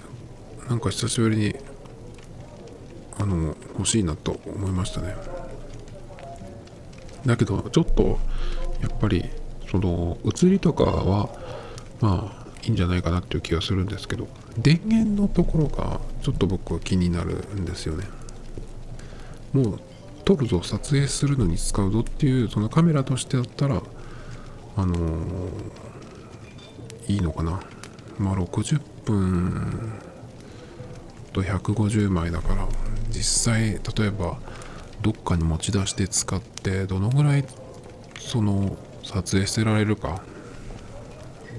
[0.70, 1.56] なんか久しぶりに
[3.18, 5.16] あの欲しいなと思いましたね。
[7.26, 8.20] だけどちょっと
[8.82, 9.26] やっぱり
[9.72, 11.30] その写りとかは
[12.02, 14.28] まあいいんじゃないかなっていう気がするんですけど。
[14.58, 18.06] 電源のところがちょっと僕は気になるんですよね。
[19.52, 19.80] もう
[20.24, 23.82] 撮るぞ撮影するのに使うぞっていうそのカメラとしてだったら
[24.76, 24.96] あの、
[27.08, 27.60] いいのかな？
[28.18, 29.94] まあ60分
[31.34, 32.68] と150枚だから
[33.10, 34.38] 実際例えば
[35.02, 37.46] どっかに持ち出して使ってどのぐらい
[38.20, 40.22] その撮影してられるか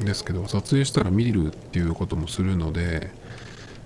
[0.01, 3.11] ですけど撮影したら見るっていうこともするので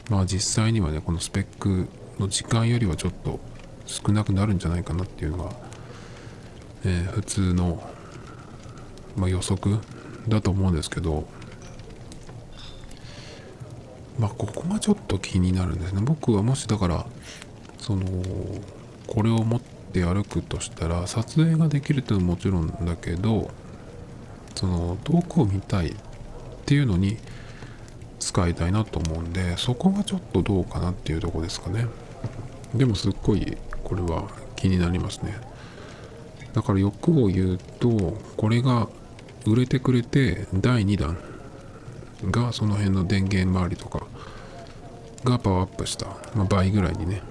[0.08, 1.88] まあ実際にはねこのスペック
[2.18, 3.40] の時間よりはちょっと
[3.86, 5.52] 少なくなるんじゃないかなっていうのが、
[6.84, 7.82] えー、普通の、
[9.16, 9.76] まあ、予測
[10.28, 11.26] だと思うんですけど
[14.18, 16.02] まあここがちょっと気になるんですね。
[16.04, 17.06] 僕はもしだから
[17.78, 18.04] その
[19.06, 23.50] これを持って歩くとしたら撮影ができるっていうのはもちろんだけど
[24.54, 25.94] その遠くを見たいっ
[26.66, 27.16] ていうのに
[28.18, 31.86] 使いたいなと思うんでそこがちょっとどうかなっていうとこですかね。
[32.74, 35.34] でもすっごいこれは気になりますね。
[36.52, 38.88] だから欲を言うとこれが
[39.46, 41.16] 売れてくれて第2弾
[42.30, 44.06] がその辺の電源周りとか
[45.24, 47.22] がパワーアップした、まあ、倍ぐらいにね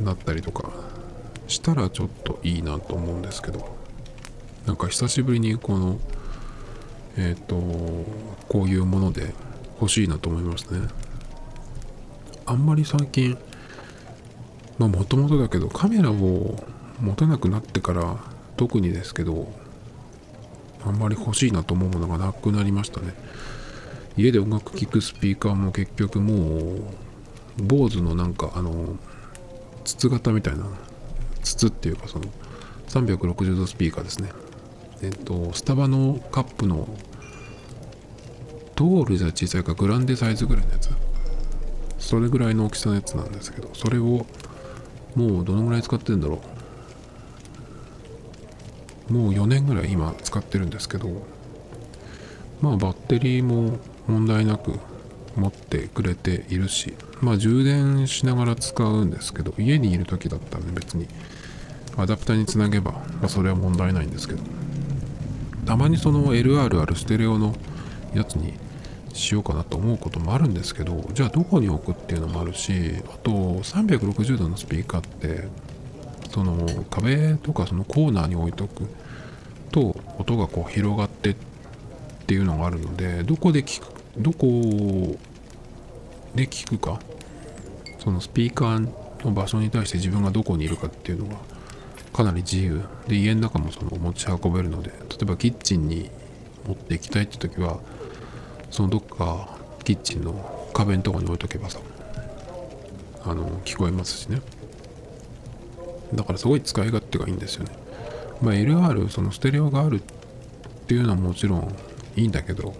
[0.00, 0.70] なったりとか
[1.46, 3.76] したらちょっといいなと思うんですけど
[4.66, 5.98] なんか久しぶりにこの
[7.16, 7.56] えっ、ー、と
[8.48, 9.34] こういうもので
[9.80, 10.88] 欲しいなと思いますね。
[12.46, 13.36] あんまり最近
[14.78, 16.56] まあもともとだけどカメラを
[17.00, 18.16] 持たなくなってから
[18.56, 19.52] 特にですけど
[20.86, 23.14] あんまり欲しいなと思うものがなくなりましたね。
[24.16, 26.82] 家で音楽聴くスピーカーも結局もう
[27.58, 28.96] 坊主のなんかあの
[29.84, 30.64] 筒型みたいな
[31.42, 32.26] 筒っていうかその
[32.88, 34.30] 360度スピーカーですね。
[35.02, 36.88] えっとスタバのカップの
[38.74, 40.90] トールじゃ小さいかグランデサイズぐらいのやつ。
[41.98, 44.26] それぐらいの大きさのやつなんですけどそれを
[45.14, 46.53] もうどのぐらい使ってるんだろう。
[49.08, 51.08] もう4年ぐらい今使ってるんですけど
[52.60, 54.78] まあバッテリーも問題なく
[55.36, 61.06] 持ってくれているしまあ充電しながら使うんですけど家にいる時だったら別に
[61.96, 64.42] アダプターにつなげば、まあ、それは問題ないんですけど
[65.66, 67.54] たまにその LR あるステレオの
[68.14, 68.54] やつに
[69.12, 72.72] しようかなと思うこともあるんですけどじゃあどこに置くっていうのもあるし
[73.06, 75.48] あと360度のスピーカーって
[76.34, 78.88] その壁とかそのコーナーに置いとく
[79.70, 81.36] と音がこう広がってっ
[82.26, 83.86] ていうのがあるのでどこで聞く
[84.18, 85.16] どこ
[86.34, 86.98] で聞くか
[88.00, 91.36] そのスピーカーの場所に対して自分がどこにいるかっていうのが
[92.12, 96.10] かなり自由で家の中もその持ち運べるので例えばキッチンに
[96.66, 97.78] 持っていきたいって時は
[98.72, 101.78] そのどっかキッチンの壁のとこに置いとけばさ
[103.24, 104.40] あの聞こえますしね。
[106.14, 107.72] だからすごい使い勝手がいいんですよね。
[108.42, 110.02] まあ LR そのステレオがあるっ
[110.86, 111.74] ていうのはもちろん
[112.16, 112.74] いいんだけど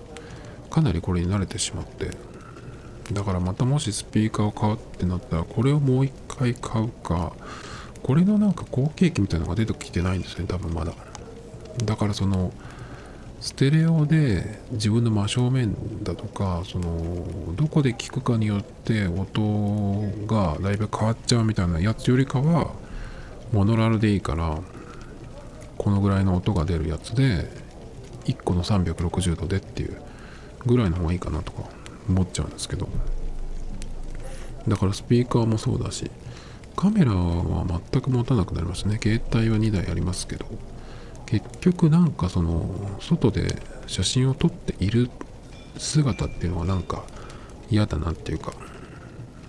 [0.70, 2.10] かなりこれに慣れてしまって。
[3.12, 7.34] だからまたもしスピーカーを買うってなったらこれをもう一回買うか
[8.02, 10.94] これのなんか後継機みたいなのが出てきてないんですね多分まだ。
[11.84, 12.52] だからその
[13.40, 22.72] ステレオで自分の真正面だとかそのどこで聞くかによって音がだいぶ変わっちゃうみたいなやつよりかは
[23.52, 24.58] モノラルでいいから
[25.78, 27.48] このぐらいの音が出るやつで
[28.24, 30.00] 1個の360度でっていう
[30.66, 31.68] ぐらいの方がいいかなとか
[32.08, 32.88] 思っちゃうんですけど。
[34.68, 36.10] だからスピーカーもそうだし
[36.76, 38.98] カメラは全く持たなくなりましたね。
[39.00, 40.46] 携帯は2台ありますけど
[41.26, 45.10] 結局なんかその外で写真を撮っている
[45.78, 47.04] 姿っていうのはなんか
[47.70, 48.52] 嫌だなっていうか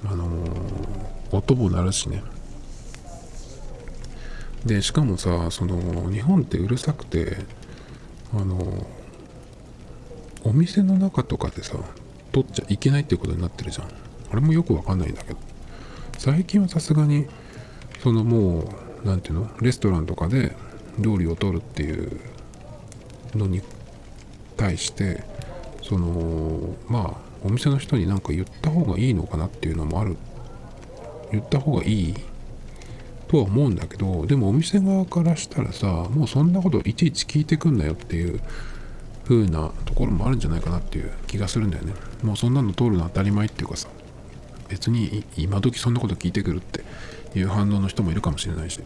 [0.06, 2.22] あのー、音も鳴るしね。
[4.66, 7.38] でしかもさその日本ってうるさくて
[8.34, 8.88] あの
[10.44, 11.78] お店の中とかでさ
[12.32, 13.88] 撮っちゃいけないっていうことになってるじゃん。
[13.88, 15.40] あれもよくわかんないんだけど。
[16.18, 17.28] 最近はさすがに
[18.02, 18.62] そのも
[19.04, 19.50] う何ていうの？
[19.62, 20.56] レストランとかで
[21.00, 22.20] 料理を取るっていう
[23.36, 23.62] のに
[24.58, 25.24] 対して
[25.84, 30.18] そのまあお店の人に何か言った方がいいのかなっていうのもある。
[31.32, 32.16] 言った方がいい
[33.28, 38.40] とは思うんだけどでもお店側からしたらさもうそんなこといちいち聞いてくんなよっていう
[39.26, 41.94] 風なところもあるんじゃないかなっていう気がするんだよね。
[42.22, 43.88] もうそんなの通るの当たり前っていうかさ
[44.70, 46.84] 別に今時そんなこと聞いてくるって
[47.38, 48.80] いう反応の人もいるかもしれないし。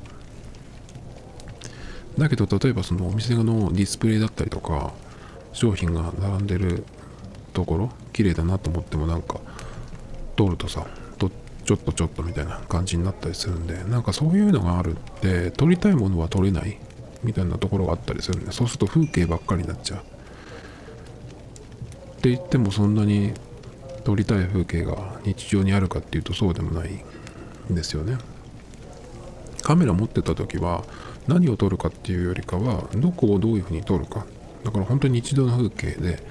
[2.17, 4.93] だけど例えばそのお店のディスプレイだったりとか
[5.53, 6.83] 商品が並んでる
[7.53, 9.39] ところ綺麗だなと思ってもなんか
[10.35, 10.85] 通るとさ
[11.69, 16.79] ちょっとちょっとみたいな感じになったりするんでなんかそういうのがあるって撮りたいものは撮れない
[17.21, 19.99] みたいなところがあったりするんでそうすると風景ばっかりになっちゃう。
[19.99, 20.01] っ
[22.21, 23.33] て言ってもそんなに
[24.03, 27.03] 撮りたい風景が日常にあるかっていうとそうでもない
[27.71, 28.17] んですよね。
[29.61, 30.83] カメラ持ってた時は
[31.27, 34.25] 何を撮るかっていうよりかはどこをどういうふうに撮るか。
[34.65, 36.23] だから本当に日常の風景で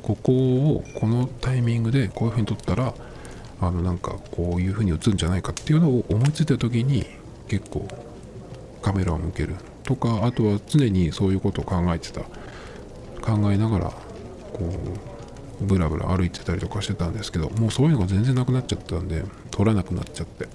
[0.00, 2.94] ここをこのタイミングでこういうふうに撮ったら
[3.60, 7.06] あのなんかこういうふうに映るんじゃないかっていうのを思いついた時に
[7.48, 7.88] 結構
[8.82, 12.22] カメラを向けるとかあとは常にそういうことを考えてた。
[13.26, 13.84] 考えながら
[14.52, 14.70] こ
[15.60, 20.46] うブラブラ歩いてたりとかしてたんですけどもうそういうのが全然なくなっちゃったんで撮らなくなっちゃって。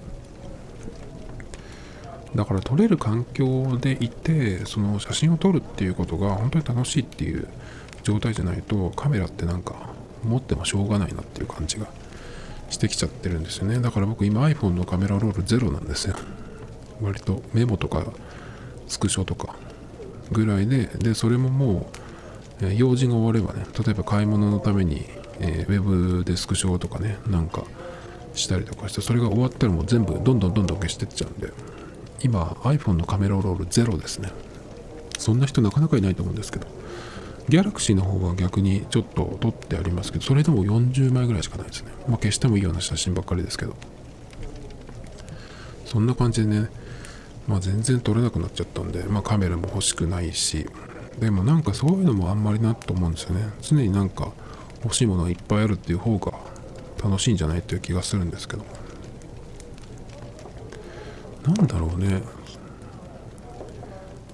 [2.34, 7.46] だから撮れる環境でいてその写真を撮るっていうことが本当に楽しいっていう
[8.04, 9.74] 状態じゃないとカメラってなんか
[10.24, 11.88] 持ってもしょうがないなっていう感じが
[12.72, 13.78] してきちゃってるんですよね。
[13.80, 16.16] だから僕今 iPhone のカメラロールゼロなんですよ。
[17.00, 18.04] 割とメモとか
[18.88, 19.54] スクショとか
[20.30, 21.90] ぐらいででそれもも
[22.60, 25.04] う、用事が終わればね例えば買い物のために、
[25.40, 27.64] えー、ウェブでスクショとかねなんか
[28.34, 31.52] したりとかしてそれが終わったらもう全部どんどんどんどん消してっちゃうんで
[32.22, 34.30] 今 iPhone のカメラロールゼロですね。
[35.18, 36.66] そんな人なかなかいないと思うんですけど。
[37.48, 41.92] ギャラクシーの方は逆にちょっと撮ってありますけどそれでも40枚ぐらいしかないですね。
[42.08, 43.74] まあ消してもいいような写真ばっかりですけど。
[45.86, 46.68] そんな感じでね
[47.46, 50.66] まあ全然撮れなくなっちゃったんでまあカメラも欲しくないし。
[51.20, 53.50] でもなんかそういうのもあんまりなと思うんですよね。
[53.60, 54.32] 常になんか
[54.82, 56.32] 欲しいものがいっぱいあるっていう方が
[57.04, 58.64] 楽しいんじゃないっていう気がするんですけど。
[61.44, 62.22] なんだろうね。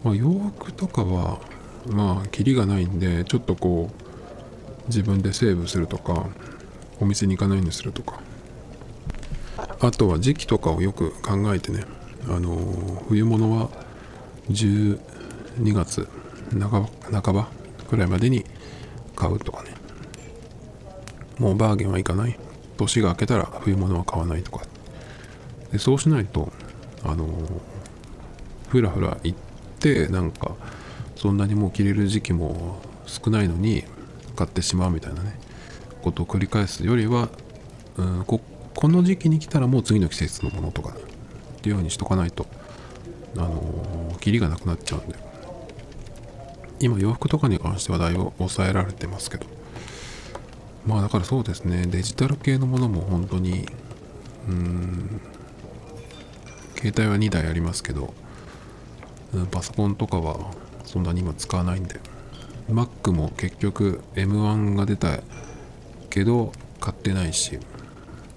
[0.04, 1.40] まあ、洋服とかは、
[1.86, 6.26] まあ、キリがないんで、ちょっとこう、自分でセーブするとか、
[7.00, 8.20] お店に行かないようにするとか。
[9.80, 11.84] あとは時期とかをよく考えてね、
[12.28, 12.56] あの、
[13.08, 13.70] 冬物は
[14.50, 14.98] 12
[15.72, 16.08] 月
[16.50, 17.48] 半ば半ば
[17.88, 18.44] くらいまでに
[19.14, 19.74] 買うとかね。
[21.38, 22.38] もうバーゲンはいかない。
[22.76, 24.64] 年が明けたら冬物は買わないとか。
[25.72, 26.50] でそうしないと
[27.04, 27.26] あの
[28.68, 29.38] ふらふら行っ
[29.78, 30.56] てなんか
[31.18, 33.82] そんなにもう着れる時期も少ないのに
[34.36, 35.38] 買ってしまうみたいなね
[36.00, 37.28] ことを繰り返すよりは、
[37.96, 38.40] うん、こ
[38.74, 42.46] この時期に来たらもう次の季節のものとかっていうようにしとかないと
[43.36, 45.28] あのキリがなくなっちゃうんで。
[46.80, 49.46] 今洋服とかに関してはだいぶ抑えられてますけど。
[50.86, 53.66] まあだからそうですねデジタル系のものも本当に
[54.48, 55.20] うん
[56.76, 58.14] 携帯は2台ありますけど、
[59.50, 60.52] パソコンとかは
[60.88, 62.00] そんなに今使わないんで
[62.70, 65.20] Mac も結局 M1 が出た
[66.10, 67.58] けど買ってないし。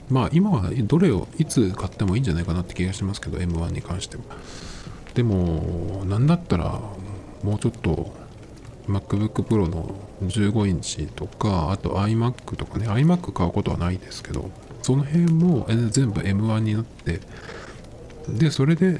[0.09, 4.23] まあ今はどれをいつ買ってもいいんじゃないかなって気がしますけど M1 に関しては。
[5.13, 6.81] でもなんだったら
[7.43, 8.13] もうちょっと
[8.89, 12.87] MacBook Pro の15インチとかあと iMac とかね。
[12.89, 17.21] iMac 買うことはないですけどその辺も全部 M1 になって
[18.27, 18.99] でそれで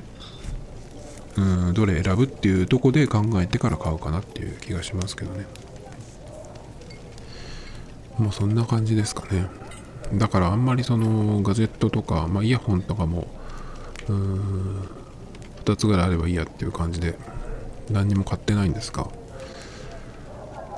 [1.38, 5.45] うんどれ選ぶっていうとこで考えてから買うかなっていう気がしますけどね。
[8.17, 9.47] もうそんな感じですかね。
[10.13, 13.27] だからあんまりそのガジェットとか、まあ、イヤホンとかも
[14.09, 14.89] うん
[15.63, 17.15] 2つぐらいあればいいやっていう感じで
[17.89, 19.07] 何にも買ってないんですが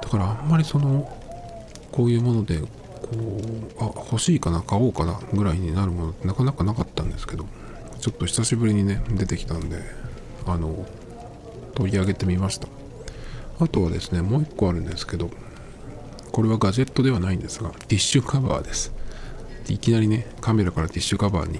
[0.01, 1.11] だからあんまりその
[1.91, 2.67] こういうものでこ
[3.79, 7.45] うあ欲しいかな買おうかなぐらいになるものってなかなかなかったんですけど
[7.99, 9.77] ちょっと久しぶりにね出てきたんで
[10.45, 10.85] あの
[11.75, 12.67] 取り上げてみました。
[13.59, 15.29] あとはですねもう一個あるんですけど
[16.31, 18.93] これはガジェットではないんですがティッシュカバーです。
[19.69, 21.59] いきなりねカメラからティッシュカバーに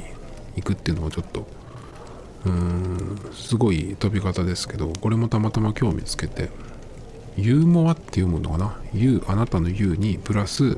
[0.55, 1.47] 行くっていうのもちょっと
[2.45, 6.49] うーんすごい飛び方ですけどこれもたまたま今日見つけて
[7.38, 10.77] ユーモアっていうものかな？U あなたの U にプラス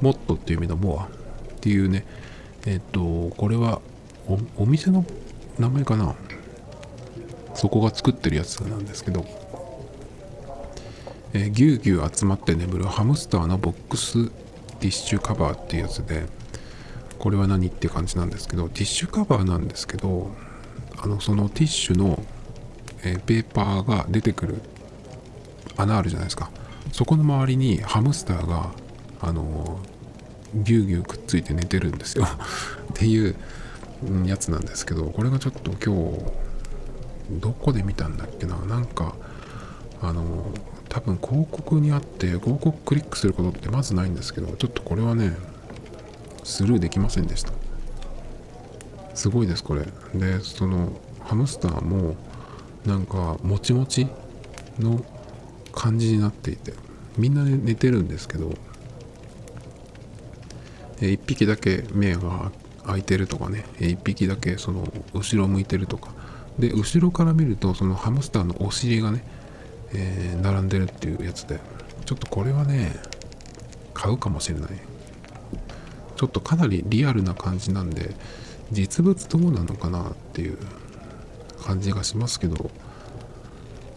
[0.00, 1.08] モットっていう意味のモアっ
[1.60, 2.06] ていうね
[2.66, 3.80] えっとこれは
[4.56, 5.04] お店の
[5.58, 6.14] 名前かな？
[7.54, 9.24] そこが作ってるやつなんですけど、
[11.32, 14.28] えー、ぎゅうぎゅう集まって眠るハムスターのボックス
[14.80, 16.24] ティッシュカバーっていうやつで
[17.18, 20.30] これは何って感じなんですけどティッシュカバーなんですけど
[20.98, 22.22] あのそのティッシュの、
[23.04, 24.62] えー、ペーパーが出てくる
[25.76, 26.50] 穴あるじゃないですか。
[26.92, 28.72] そこの周りにハムスターが
[29.20, 29.80] あの
[30.54, 32.24] ぎゅうぎゅうくっついて寝てるんですよ。
[32.24, 32.28] っ
[32.94, 33.34] ていう
[34.26, 36.51] やつなんですけどこれがちょっと今日
[37.40, 38.56] どこで見たんだっけな？
[38.66, 39.14] なんか
[40.00, 40.52] あの
[40.88, 45.36] 多分広告にあって広告クリックすることってまずないんですけどちょっとこれはね
[46.44, 47.52] スルーできませんでした。
[49.14, 49.86] すごいですこれ。
[50.14, 52.16] でそのハムスターも
[52.84, 54.08] なんかもちもち
[54.78, 55.04] の
[55.72, 56.74] 感じになっていて
[57.16, 58.50] みんな寝てるんですけど
[60.98, 62.50] 1匹だけ目が
[62.86, 66.10] 開いてるとかね1匹だけその後ろ向いてるとか
[66.58, 69.24] で後ろから見るとそのハムスターのお尻がね、
[69.94, 71.60] えー、並んでるっていうやつで
[72.04, 72.92] ちょっとこれはね
[73.94, 74.70] 買うかもしれない。
[76.22, 78.14] ちょっとかなりリアルな感じなんで
[78.70, 80.58] 実物どうなのかなっていう
[81.64, 82.70] 感じがしますけど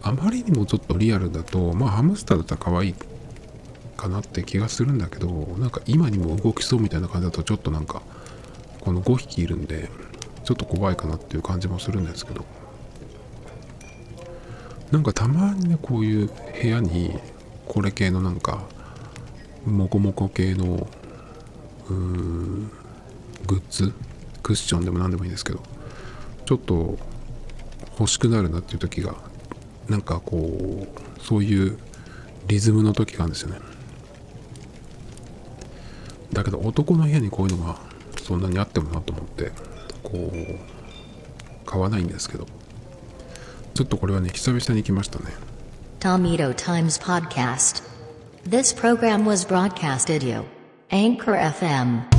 [0.01, 2.95] あまりにもちょっとリアルだとまあハムスターだったら可愛い
[3.95, 5.27] かなって気がするんだけど
[5.59, 8.01] なんか今にも動きそうみたいな感じだとちょっとなんか
[8.79, 9.89] この5匹いるんで
[10.45, 12.45] ちょっと怖いかなっていう感じもするんですけど。
[14.91, 16.27] なんかたまにねこういう
[16.61, 17.19] 部屋に
[17.65, 18.63] これ系のなんか
[19.65, 20.87] モコモコ系の
[21.89, 22.71] うーん
[23.47, 23.91] グッズ
[24.43, 25.63] クッションでも何でもいいんですけど
[26.45, 26.97] ちょっと
[27.99, 29.15] 欲しくなるなっていう時が
[29.89, 31.79] なんかこうそういう
[32.47, 33.59] リズムの時があるんですよね。
[36.31, 37.79] だけど男の部屋にこういうのが
[38.21, 39.51] そんなにあってもなと思って。
[40.05, 42.45] こう買わないんですけど
[43.73, 45.25] ちょっとこれはね久々に来ましたね
[45.99, 47.83] Tomito Times Podcast
[48.47, 50.45] This program was broadcasted you
[50.91, 52.14] Anchor FM